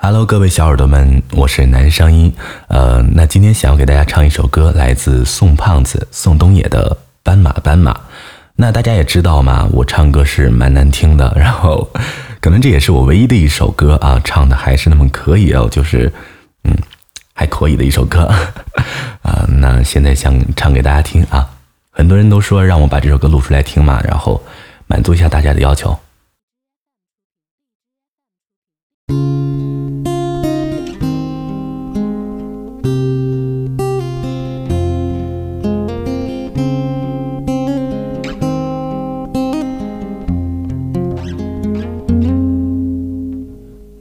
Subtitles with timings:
[0.00, 2.32] Hello，各位小耳朵们，我是男声音。
[2.68, 6.88] 呃，那今天想要给大家唱一首歌，来自宋胖子宋冬野的
[7.24, 7.92] 《斑马斑马》。
[8.54, 11.90] 那大家也知道嘛，我唱歌是蛮难听的，然后
[12.40, 16.10] 可能这也是我唯一的一首歌啊，唱的还是那么可以哦，就是
[16.62, 16.72] 嗯
[17.34, 18.22] 还可以的一首歌
[19.22, 19.44] 啊。
[19.48, 21.50] 那现在想唱给大家听啊，
[21.90, 24.40] 很多人都说让我把这首歌录出来听嘛，然后
[24.86, 25.98] 满足一下大家的要求。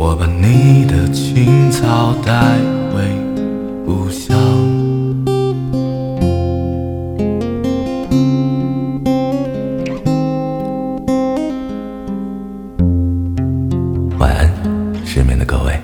[0.00, 2.32] 我把你的青草带
[2.94, 3.02] 回
[3.84, 4.38] 故乡。
[14.20, 14.48] 晚安，
[15.04, 15.80] 失眠的各位。